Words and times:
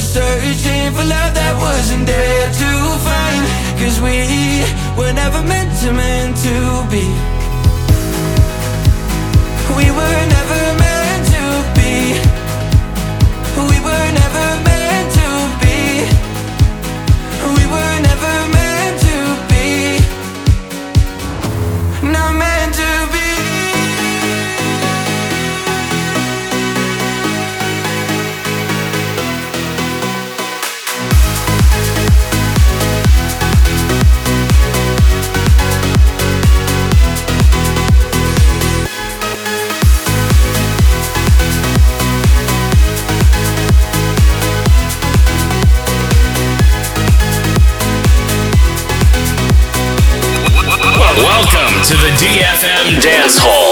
Searching 0.00 0.94
for 0.94 1.02
love 1.02 1.34
that 1.34 1.54
wasn't 1.58 2.06
there 2.06 2.46
to 2.46 2.70
find. 3.02 3.42
Cause 3.80 4.00
we 4.00 4.62
were 4.96 5.12
never 5.12 5.42
meant 5.42 5.76
to, 5.80 5.92
meant 5.92 6.36
to 6.38 6.86
be. 6.88 7.02
We 9.76 9.90
were 9.90 10.26
never 10.36 10.77
FM 52.58 53.00
Dance 53.00 53.38
Hall. 53.38 53.67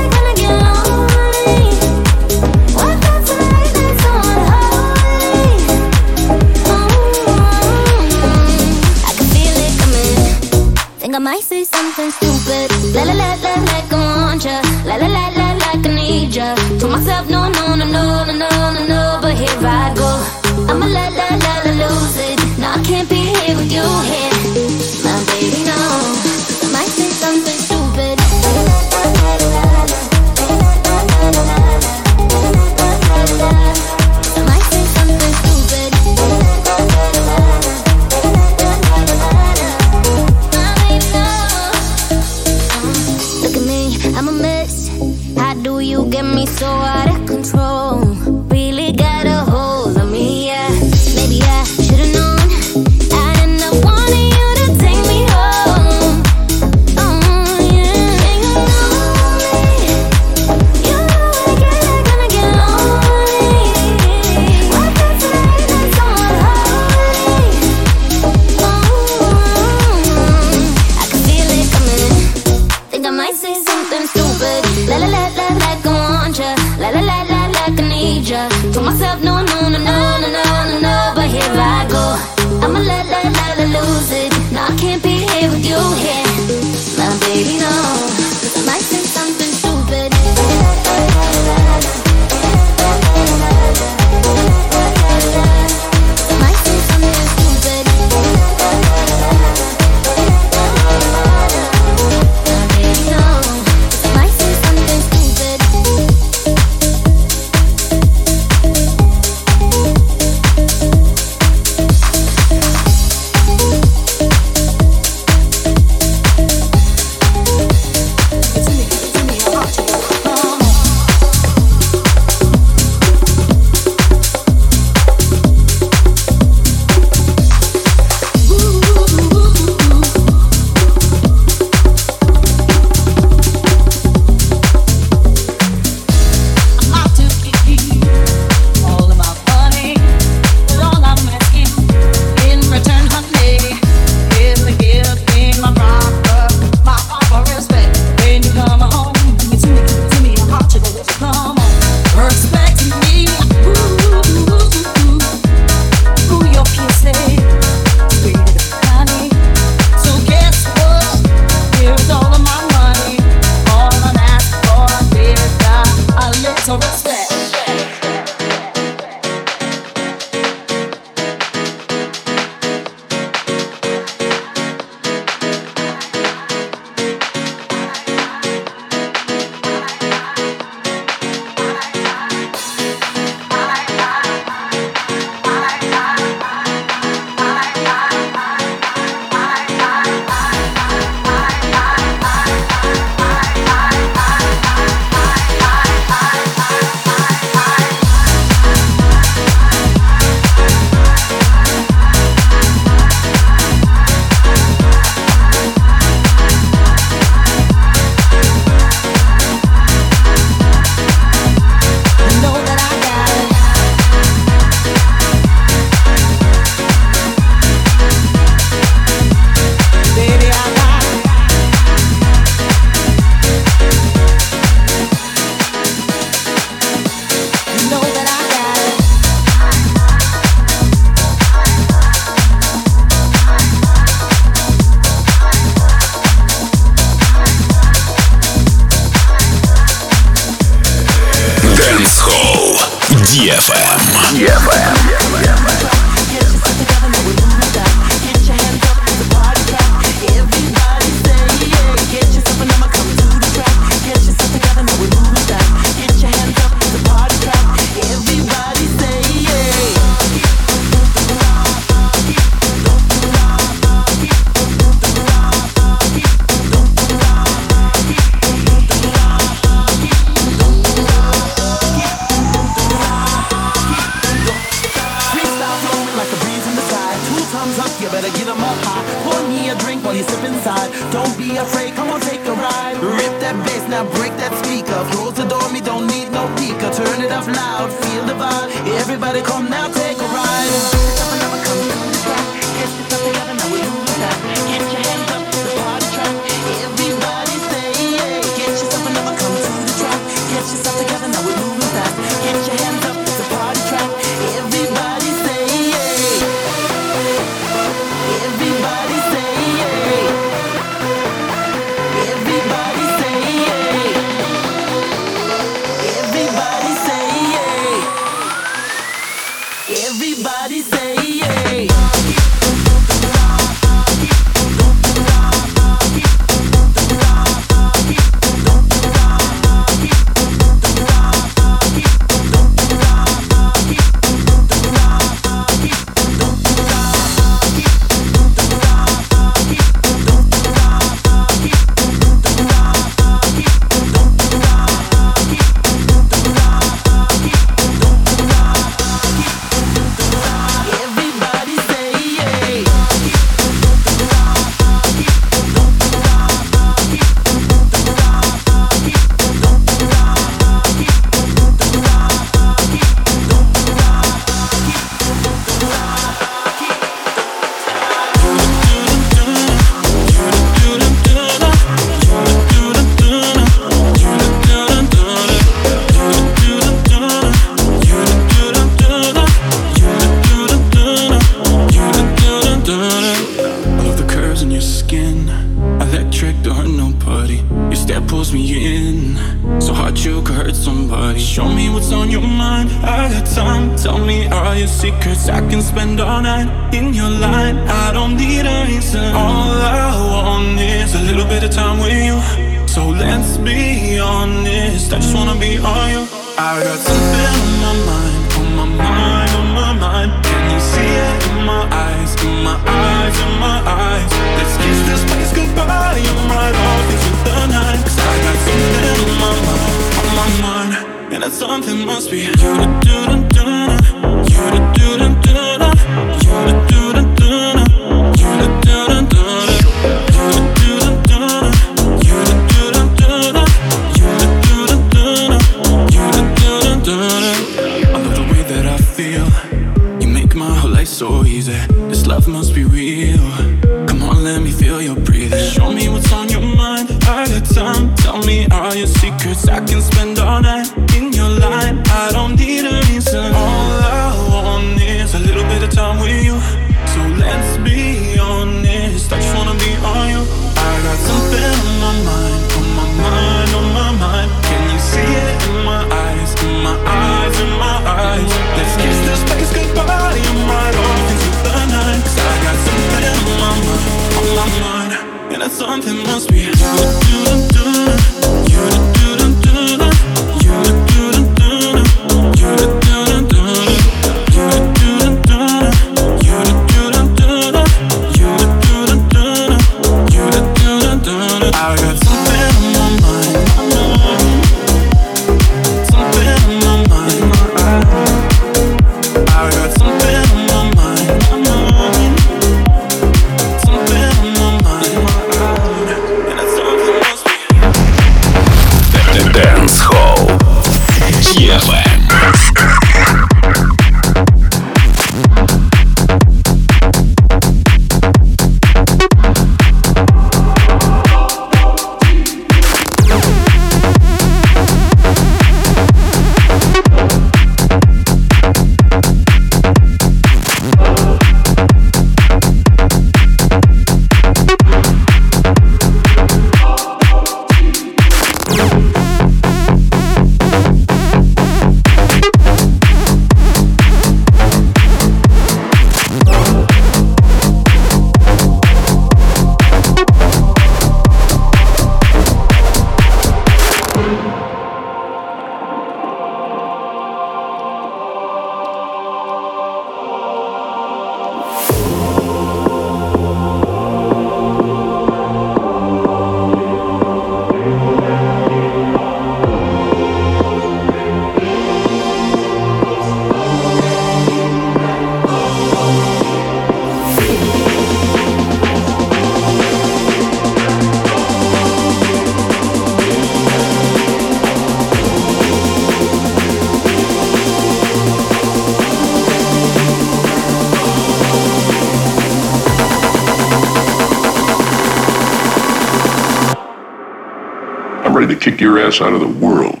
Kick 598.61 598.79
your 598.79 598.99
ass 598.99 599.21
out 599.21 599.33
of 599.33 599.39
the 599.39 599.47
world. 599.47 600.00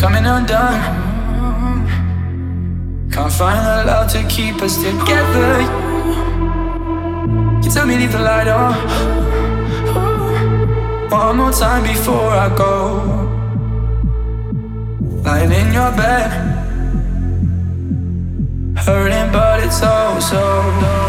coming 0.00 0.24
undone. 0.24 0.80
Can't 3.12 3.30
find 3.30 3.60
the 3.66 3.84
love 3.84 4.10
to 4.12 4.26
keep 4.28 4.62
us 4.62 4.76
together. 4.76 5.60
You 7.62 7.70
tell 7.70 7.86
me 7.86 7.98
leave 7.98 8.12
the 8.12 8.18
light 8.18 8.48
on. 8.48 8.72
One 11.10 11.36
more 11.36 11.52
time 11.52 11.82
before 11.82 12.30
I 12.44 12.48
go. 12.56 12.72
Lying 15.22 15.52
in 15.52 15.74
your 15.74 15.92
bed, 16.00 16.30
hurting, 18.78 19.30
but 19.32 19.62
it's 19.64 19.80
oh 19.82 20.18
so. 20.18 20.30
so. 20.30 21.00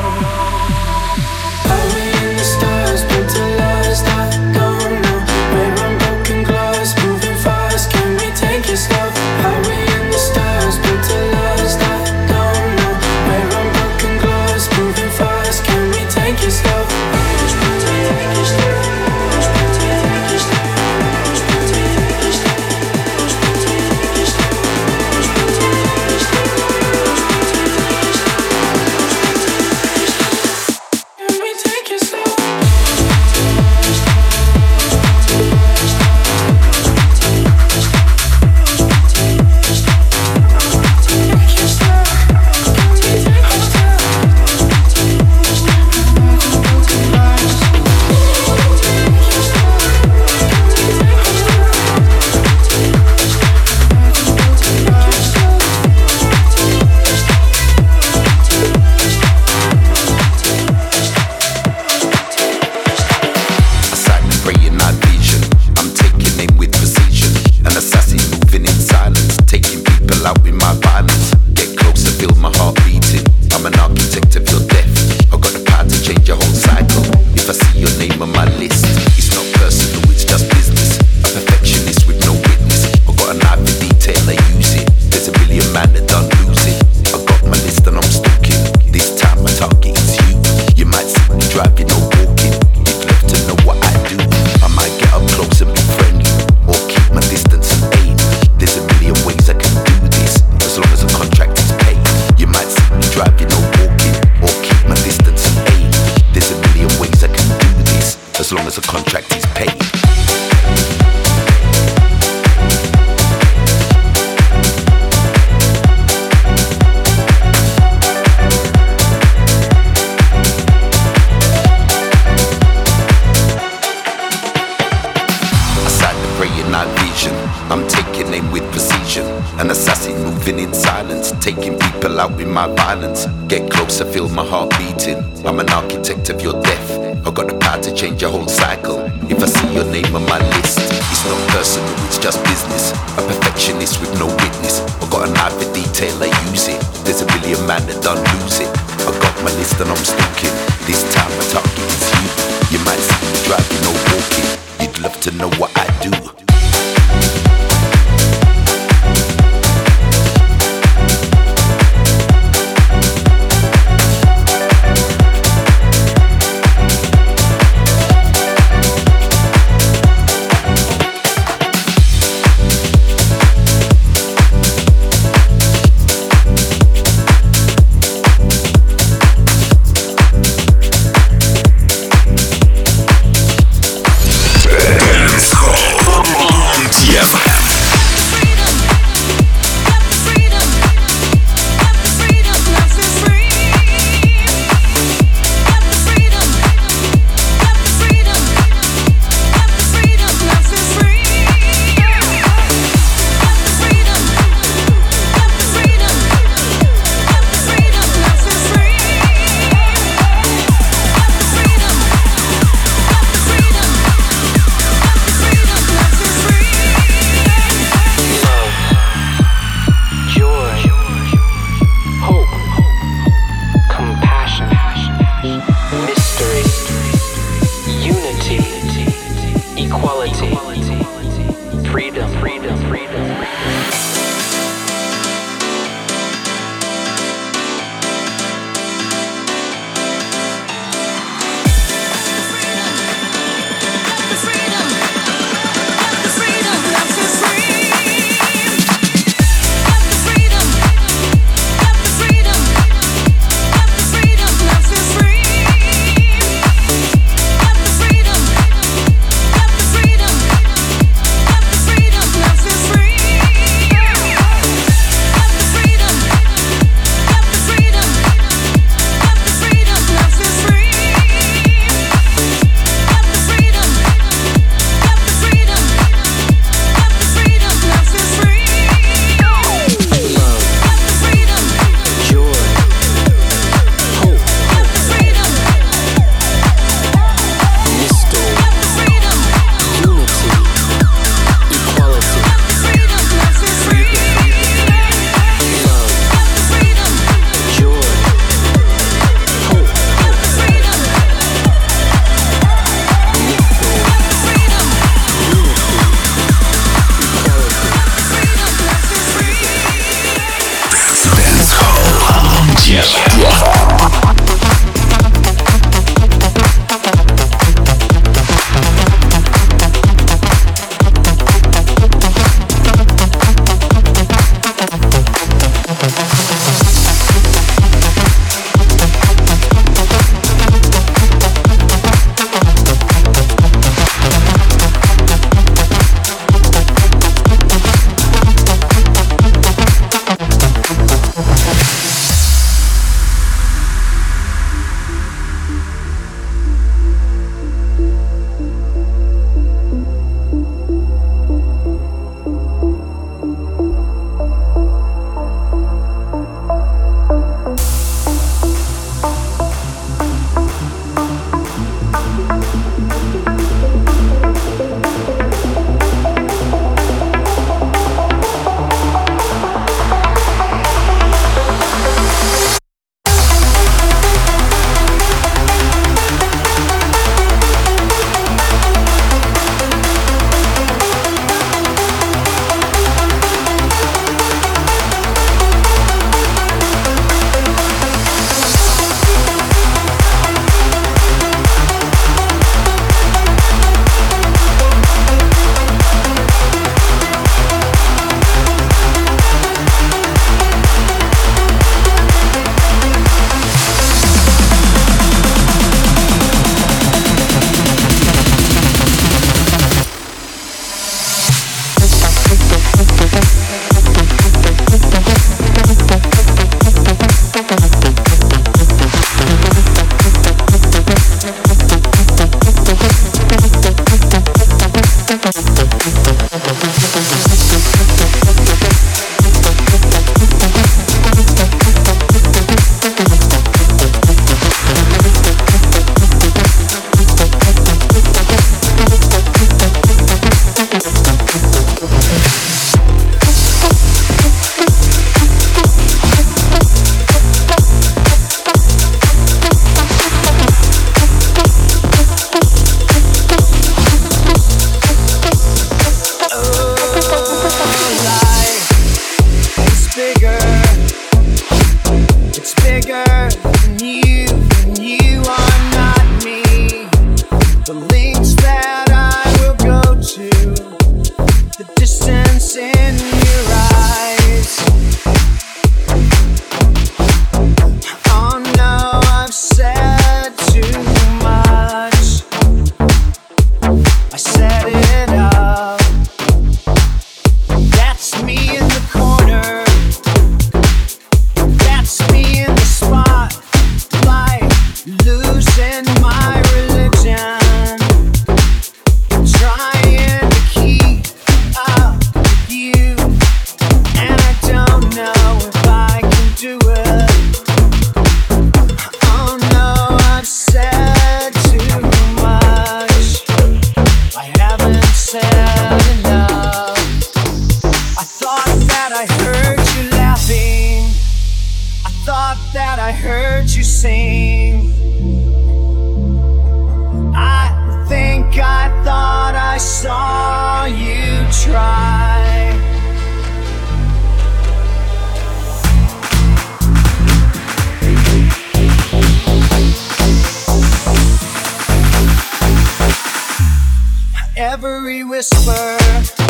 every 544.84 545.24
whisper. 545.24 546.41